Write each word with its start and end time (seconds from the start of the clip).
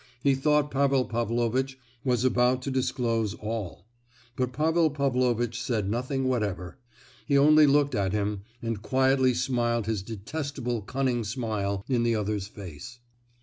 He 0.23 0.33
thought 0.33 0.71
Pavel 0.71 1.05
Pavlovitch 1.05 1.77
was 2.03 2.25
about 2.25 2.63
to 2.63 2.71
disclose 2.71 3.35
all; 3.35 3.85
but 4.35 4.51
Pavel 4.51 4.89
Pavlovitch 4.89 5.61
said 5.61 5.87
nothing 5.91 6.23
whatever. 6.27 6.79
He 7.27 7.37
only 7.37 7.67
looked 7.67 7.93
at 7.93 8.11
him, 8.11 8.41
and 8.63 8.81
quietly 8.81 9.35
smiled 9.35 9.85
his 9.85 10.01
detestable 10.01 10.81
cunning 10.81 11.23
smile 11.23 11.83
in 11.87 12.01
the 12.01 12.15
other's 12.15 12.47
face. 12.47 12.97